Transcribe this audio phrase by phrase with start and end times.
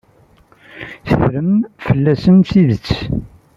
[1.05, 1.51] Teffrem
[1.85, 2.87] fell-asen tidet.